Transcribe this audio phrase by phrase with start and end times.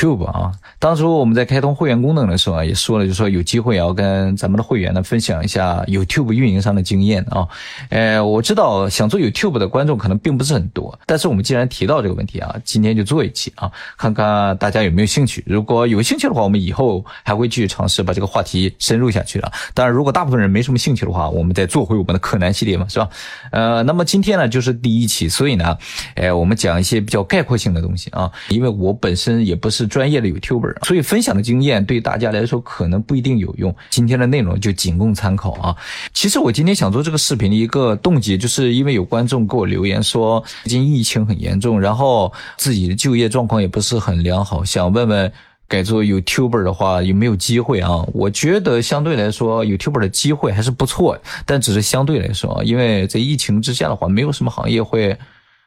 [0.00, 0.52] YouTube 啊。
[0.78, 7.46] 当初我们在开通会员功能的时候啊，也说了，就说有机会要跟咱们的会员呢分享一下 YouTube 运营上的经验啊。
[7.90, 15.44] 呃，我知道想做 YouTube 的观众可能并不是很多，但是我们既然提到这个问题啊，今天就做一期啊，看看大家有没有兴趣。
[15.46, 19.52] 如果有兴趣的话，我们以后还会继续尝试把这个话题深入下去的。
[19.74, 23.08] 当然，如果大部分人没什么兴趣的话，我们再做回我们的柯南系列嘛，是吧？
[23.52, 25.76] 呃，那么今天呢就是第一期，所以呢，
[26.14, 33.74] 哎，我们讲一些比较概括性的东西啊，因为我本身也不是专业的 YouTuber，所以分享的经验对大家来说可能不一定有用。
[33.90, 35.76] 今天的内容就仅供参考啊。
[36.14, 45.30] 其实我今天想做这个视频的一个动机，就是因为有观众给我留言说，最近疫情很严重，然后自己的就业状况也不是很良好，想问问。
[45.70, 48.04] 改做 YouTuber 的话有没有机会啊？
[48.12, 51.16] 我觉得相对来说，YouTuber 的机会还是不错，
[51.46, 55.16] 但只是相对来说，因为在疫情之下的话，没有什么行业会。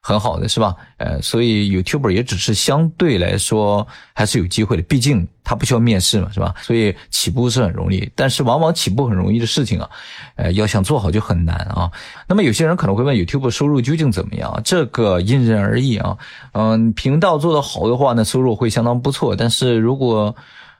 [0.00, 0.74] 很好的是吧？
[0.96, 6.54] 呃，所以 YouTuber 也只是相对来说还是有机会的，毕竟他不需要面试嘛，是吧？
[6.62, 9.90] 所以起步是很容易，但是往往起步很容易的事情啊，
[10.36, 11.90] 呃，要想做好就很难啊。
[12.26, 14.60] 那么有些人可能会问，YouTube 收入究竟怎么样？
[14.64, 16.16] 这个因人而异啊。
[16.52, 20.34] 嗯，频道做得好的话呢，收入会相当不错，但是如果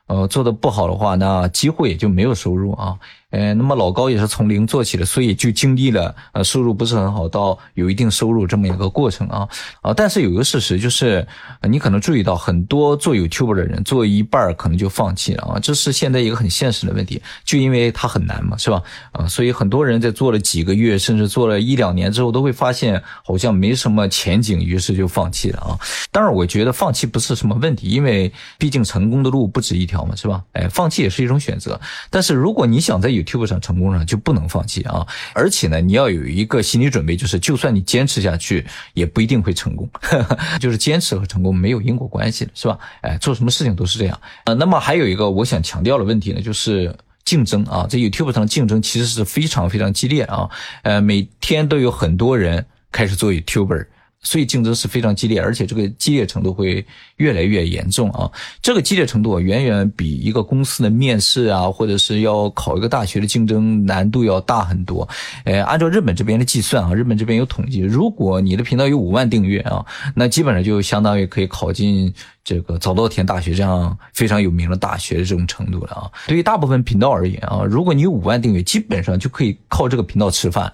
[0.06, 2.96] 呃，做的不好的话，那机会也就没有收入啊。
[3.30, 9.48] 呃，那么老高也是从零做起的，所以就经历了呃收入不是很好到有一定收入这么一个过程啊
[9.82, 9.92] 啊。
[9.92, 11.26] 但是有一个事实就是，
[11.68, 18.82] 你可能注意到很多做 YouTube 的人做一半可能就放弃了啊，这是现在一个很现实的问题，就因为它很难嘛，是吧？
[19.12, 25.78] 啊，所以很多人在做了几个月，甚至做了一两年之后，都会发现好像没什么前景，于是就放弃了啊。
[26.10, 30.42] 当然，我觉得放弃不是什么问题，因为毕竟成功的路不止一条嘛，是吧？
[30.54, 31.78] 哎，放弃也是一种选择。
[32.08, 35.06] 但是如果你想在 YouTube 上成功上就不能放弃啊！
[35.34, 39.88] 而且呢，你要有一个心理准备，就是就算你坚持下去，也不一定会成功。
[40.60, 42.78] 就是坚持和成功没有因果关系的，是吧？
[43.02, 44.20] 哎，做什么事情都是这样。
[44.44, 46.94] 呃，那么还有一个我想强调的问题呢，就是
[47.24, 50.48] 竞争啊，这 YouTube 上竞争其实是非常非常激烈啊。
[50.82, 53.86] 呃，每天都有很多人开始做 YouTuber。
[54.20, 56.84] 所以竞争是非常激烈，而且这个激烈程度会
[57.16, 58.28] 越来越严重啊！
[58.60, 65.08] 这个激烈程度远远比一个公司的面试啊，或者是要考一个大学的竞争难度要大很多。
[65.44, 69.86] 呃，按照日本这边的计算啊，日本这边有统计，如果你的频道有五万订阅啊，
[70.16, 72.12] 那基本上就相当于可以考进
[72.42, 76.10] 这个早稻田大学这样非常有名的大学的这种程度了啊！
[76.26, 80.72] 对于大部分频道而言啊，如果你有五万订阅，基本上就可以靠这个频道吃饭。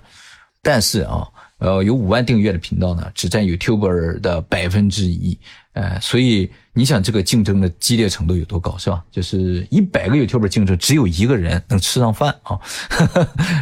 [0.63, 1.29] 但是啊。
[1.59, 5.39] 呃，有五万订阅的频道呢，只占 YouTuber 的百分之一，
[5.73, 9.03] 呃，所以你想这个竞争的激烈程度有多高，是吧？
[9.11, 12.59] 就是一百个 YouTuber 竞争，只有一个人能吃上饭啊，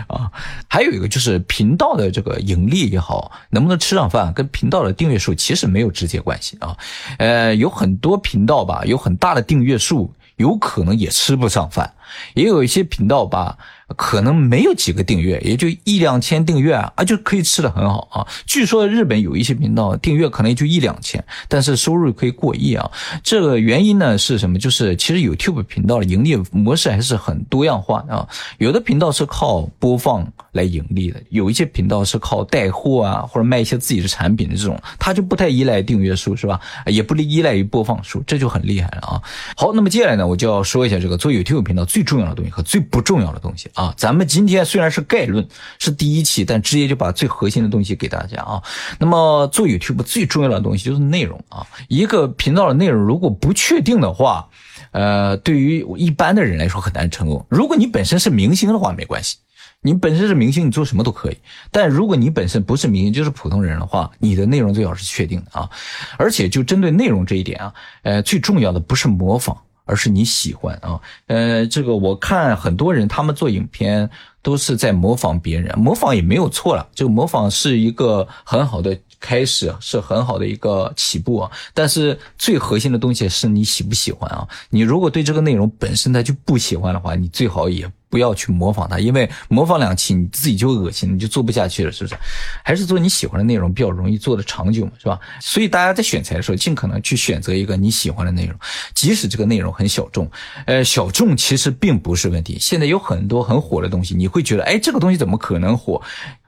[0.08, 0.32] 啊，
[0.68, 6.76] 还有一个就是频道的这个盈利也好，能不能吃上饭，跟频道的订阅数其实没有直接关系啊，
[7.18, 11.92] 呃，有很多频道吧，有很大的订阅数，有可能也吃不上饭，
[12.34, 13.58] 也有一些频道吧。
[13.94, 18.26] 可能没有几个订阅，也就一两千订阅啊，就可以吃的很好啊。
[18.46, 22.90] 据说日本有一些频道订阅可能也就一两千，但是收入可以过亿啊。
[23.22, 24.58] 这个原因呢是什么？
[24.58, 28.28] 就是其实 YouTube 频道的盈利模式还是很多样化的啊。
[28.58, 36.60] 有的频道是靠播放来盈利的，有一些频道是靠带货啊，或者卖一些自己的产品的这种，它就不太依赖订阅数，是吧？
[36.86, 39.22] 也不依赖于播放数，这就很厉害了啊。
[39.56, 43.81] 好，那么接下来呢，我就要说一下这个做 YouTube 频道最重要的东西和最不重要的东西啊。
[43.82, 45.44] 啊，咱们今天虽然是概论，
[45.80, 48.62] 是第一期，但直接就把最核心的东西给大家啊。
[49.00, 51.66] 那么做 YouTube 最重要的东西就是内容啊。
[51.88, 54.48] 一个频道的内容如果不确定的话，
[54.92, 57.44] 呃，对于一般的人来说很难成功。
[57.48, 59.38] 如果你本身是明星的话没关系，
[59.80, 61.36] 你本身是明星，你做什么都可以。
[61.72, 65.68] 但如果你本身不是明星，就是普通人的话，你的内容最好是确定的啊。
[66.16, 69.56] 而且就针对内容这一点啊，呃，最重要的不是模仿。
[69.84, 74.08] 而是你喜欢啊，呃，这个我看很多人他们做影片
[74.42, 81.50] 都是在模仿别人，模仿也没有错了，这个模仿是一个很好的开始，是很好的一个起步啊。
[81.72, 84.46] 但是最核心的东西是你喜不喜欢啊？
[84.70, 87.90] 你如果对这个内容本身它就不喜欢的话，你最好也。
[88.12, 92.14] 不要去模仿它，因为模仿两期你自己就恶心，你就做不下去了，是不是？
[92.62, 95.18] 还是做你喜欢的内容比较容易做的长久嘛，是吧？
[95.40, 98.54] 所以大家在选材的时候，尽可能去选择一个你喜欢的内容，
[98.92, 100.30] 即使这个内容很小众，
[100.66, 102.58] 呃，小众其实并不是问题。
[102.60, 106.02] 现在有很多很火的东西，你会觉得，哎，这个东西怎么可能火？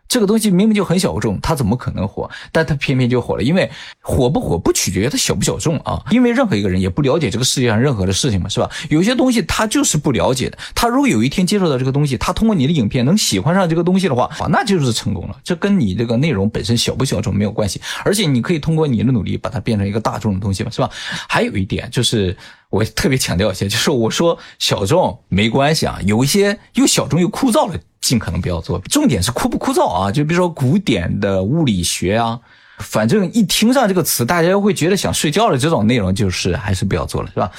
[0.07, 2.31] 这个东西明明就很小众，它怎么可能火？
[2.53, 3.69] 但它偏偏就火了，因为
[4.01, 6.01] 火不火不取决于它小不小众啊。
[6.11, 8.71] 因为任何一个人也不了解这个世界上任何的事情嘛，是吧？
[8.91, 10.59] 有些东西他就是不了解的。
[10.73, 15.37] 他如果有一天接触到这个东西，他通过你的影片能喜欢上这个东西的话，啊，那就是成功了。
[15.43, 20.89] 这跟你这个内容本身小不小众没有关系，而且你可以通过你的努力把它变成一个大众的东西嘛，是吧？
[21.29, 22.37] 还有一点就是
[22.75, 27.79] 我特别强调一下，就是我说小众没关系啊，有一些又小众又枯燥的。
[28.01, 30.13] 尽可能不要做，重点是枯不枯燥啊？
[30.13, 32.39] 就比如说古典的物理学啊，
[32.81, 37.51] 反正一听上这个词，大家又会觉得想睡觉的这种内容，就是还是不要做了，是吧？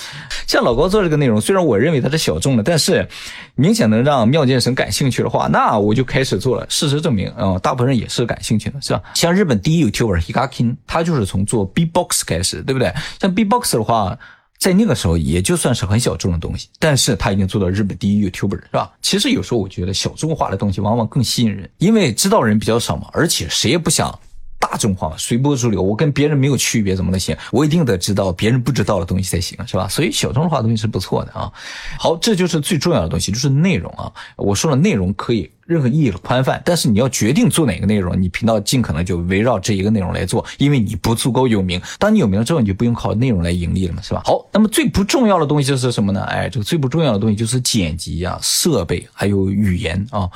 [0.45, 3.09] 像老高做这个内容，虽然我认为它是小众的，但是
[3.55, 6.63] 明显能让妙健神感兴趣的话，那我就开始做了。
[6.69, 9.01] 事实证明，嗯，大部分人也是感兴趣的，是吧？
[9.15, 12.93] 像日本第一 YouTuber Hikakin，他就是从做 B-box 开始，对不对？
[13.19, 14.15] 像 B-box 的话。
[14.57, 18.91] 在那个时候，也就算是很小众的东西，但是他已经做到日本第一 YouTuber，是吧？
[19.01, 24.17] 其实有时候我觉得小众化的东西往往更吸引人，因为知道人比较少嘛，而且谁也不想。
[24.57, 27.37] 大众化随波逐流，我跟别人没有区别，怎么能行？
[27.51, 29.87] 我一定得知道别人不知道的东西才行，是吧？
[29.87, 31.51] 所以小众化的东西是不错的啊。
[31.99, 34.11] 好，这就是最重要的东西，就是内容啊。
[34.37, 41.81] 我说了，内容可以任何意义的宽泛，但是你要决定做哪个内容，你频道尽可能就围绕这一个内容来做，因为你不足够有名。
[41.97, 44.21] 当你有名了之后，你就不用靠内容来盈利了嘛，是吧？
[44.25, 46.23] 好，那么最不重要的东西就是什么呢？
[46.25, 50.29] 哎，这个最不重要的东西就是剪辑啊、设备还有语言啊。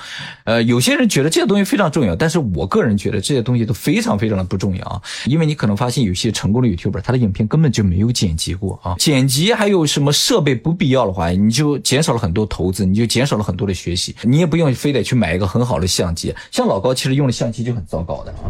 [0.46, 5.00] 呃，有些人觉得这些东西非常重要，但是我个人觉得这些东西都非常非常的不重要啊。
[5.28, 16.34] 因为你可能发现有些成功的 YouTuber，他的影片根本就没有剪辑过啊，剪辑还有什么设备不必要的话，你就减少了很多投资，你就减少了很多的学习，你也不用非得去买一个很好的相机。
[16.50, 18.48] 像老高其实用的相机就很糟糕的啊，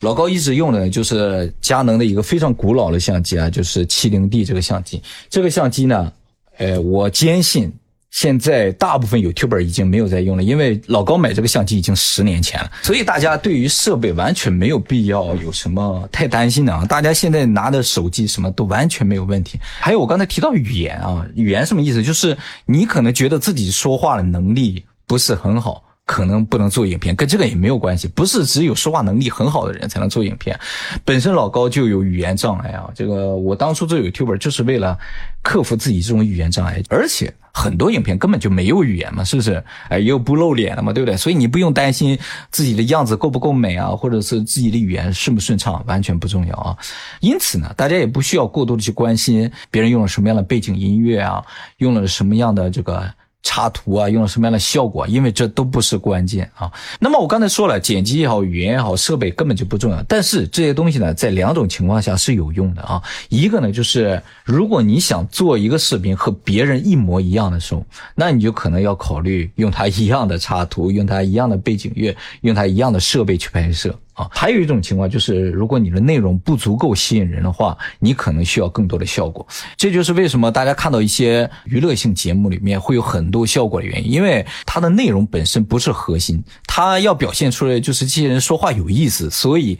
[0.00, 5.02] 老高一直用的就是佳能的一个非常古老的相机啊，就是 70D 这个相机。
[5.28, 6.12] 这个相机呢，
[6.58, 7.72] 呃，我坚信。
[8.12, 16.84] 现在大部分 YouTuber 已经没有在用了，因为老高买这个相机已经十年前了，所以大家对于设备完全没有必要有什么太担心的啊！
[16.84, 19.58] 大家现在拿的手机什么都完全没有问题。
[19.80, 22.02] 还有我刚才提到语言啊，语言什么意思？
[22.02, 22.36] 就是
[22.66, 25.82] 你可能觉得自己说话的能力不是很好。
[26.04, 28.08] 可能不能做影片，跟这个也没有关系。
[28.08, 30.58] 不是只有说话能力很好的人才能做影片，
[31.04, 32.90] 本身老高就有语言障碍啊。
[32.94, 34.98] 这个我当初做 YouTuber 就是为了
[35.42, 39.62] 克服自己这种语言障碍，而且很多影片根本就没有语言嘛，是不是？
[39.88, 41.16] 哎，又不露脸了嘛，对不对？
[41.16, 42.18] 所以你不用担心
[42.50, 46.76] 自己的样子够不够美啊，或者是自己的语言顺不顺畅，完全不重要啊。
[47.20, 51.42] 因此呢，大家也不需要过多的去关心别人用了什么样的背景音乐啊，
[51.78, 53.08] 用了什么样的这个。
[53.42, 55.06] 插图啊，用了什么样的效果？
[55.06, 56.70] 因为这都不是关键啊。
[57.00, 60.02] 那么我刚才说了，剪辑也好，语言也好，设备根本就不重要。
[60.04, 63.02] 但是这些东西呢，在两种情况下是有用的啊。
[63.28, 67.84] 一个呢，就是如果你想做一个视频和别人一模一样的时候，
[68.14, 73.98] 那你就可能要考虑用它一样的插图，用它一样的背景乐，用它一样的设备去拍摄。
[74.14, 79.46] 啊，还有一种情况就是，如果你的内容不足够吸引人的话，你可能需要更多的效果。
[79.76, 89.78] 这就是为什么大家看到一些娱乐性节目里面会有很多效果的原因，因为它的内容本身不是核心，它要表现出来就是这些人说话有意思，所以。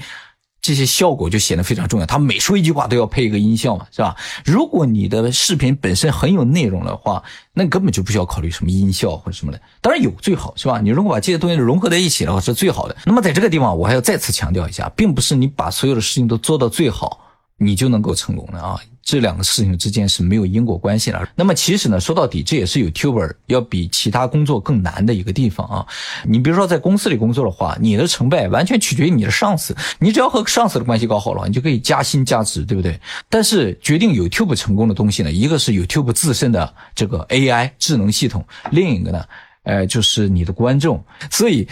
[0.63, 4.17] 这些效果就显得非常重要，他每说一句话都要配一个音效嘛，是吧？
[4.45, 7.21] 如果你的视频本身很有内容的话，
[7.53, 10.81] 那根本就不需要考虑什么音效或者什么的，当然有最好是吧？
[10.81, 12.97] 你如果把这些东西融合在一起的话是最好的。
[13.05, 17.19] 那么在这个地方，我还要再次强调一下，并不是你把所有的事情都做到最好，
[17.57, 18.81] 你就能够成功的啊。
[19.03, 21.29] 这两个事情之间是没有因果关系的。
[21.35, 25.87] 那么其实呢，说到底，这也是 YouTuber 要比其他工作更难的一个地方啊。
[26.25, 29.77] 你比如说在公司里工作的话，你的成败完全取决于你的上司。
[29.99, 32.99] 你只要和上司的关系搞好了，你就可以加薪加职，对不对？
[33.29, 39.25] 但是决定 YouTube 成功的东西呢，一个是 YouTube 自身的这个 AI 智能系统，另一个呢，
[39.65, 41.03] 呃，就是你的观众。
[41.31, 41.67] 所以，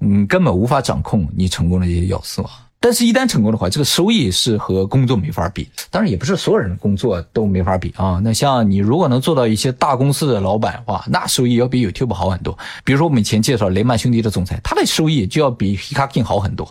[0.00, 2.63] 嗯，根本无法掌控你成功的这些要素啊。
[2.86, 5.66] 但是，一旦成功的话，这个收益是和工作没法比。
[5.90, 8.20] 当然，也不是所有人的工作都没法比啊。
[8.22, 12.54] 那像你如果能做到一些大公司的老板的话，那收益要比 YouTube 好很多。
[12.84, 16.70] 比如说，我们以前介绍雷曼兄弟的总裁，他的收益就要比 Hikakin 好很多，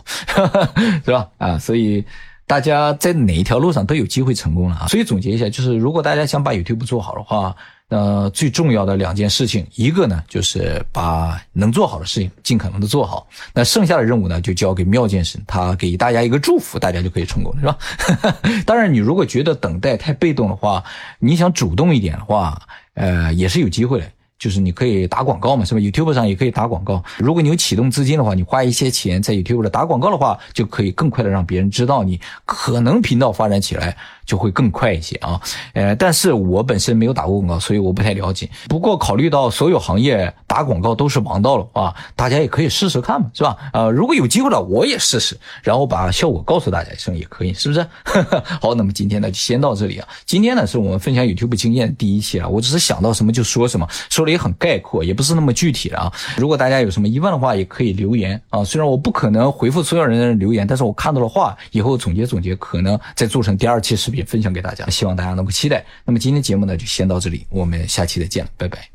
[1.04, 1.26] 是吧？
[1.38, 2.04] 啊，所以
[2.46, 4.86] 大家在哪一条路上都有机会成功了啊。
[4.86, 7.56] 所以总结一下，就是如果大家想把 YouTube 做好的话。
[7.90, 18.36] 呃，最重要的两件事情，一个呢就是把能做好的事情尽可能的做好，那剩下的任务呢就交给妙剑神，他给大家一个祝福，大家就可以成功了，是吧？
[18.66, 20.82] 当然，你如果觉得等待太被动的话，
[21.18, 22.60] 你想主动一点的话，
[22.94, 24.06] 呃，也是有机会的。
[24.36, 27.02] 就是你可以打广告嘛，是吧？YouTube 上也可以打广告。
[27.18, 35.40] 如果你有启动资金的话，你花一些钱在 YouTube 上打广告的话，就可以更快的让别人知道你可能频道发展起来，就会更快一些啊。
[35.72, 38.48] 呃，但是我本身没有打过广告，所以我不太了解。
[38.68, 43.56] 不过考虑到所有行业打广告都是王道了啊，大家也可以试试看嘛，是吧？
[43.72, 47.86] 呃，如果有机会了，我也试试，然后把效果告诉大家一声也可以，是不是？
[48.60, 50.08] 好，那么今天呢就先到这里啊。
[50.24, 56.12] 今天呢是我们分享 YouTube 经验第一期啊，我只是想到什么就说什么，说的也很概括，也不是那么具体的啊。
[56.36, 58.62] 如果大家有什么疑问的话，也可以留言啊。
[58.62, 64.88] 虽然我不可能回复所有人的留言，但是我看到的话，以后总结总结，可能再做成第二期视频也分享给大家。
[64.88, 65.84] 希望大家能够期待。
[66.04, 68.93] 那么今天节目呢就先到这里，我们下期再见，拜拜。